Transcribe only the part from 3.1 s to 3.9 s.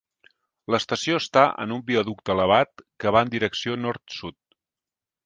va en direcció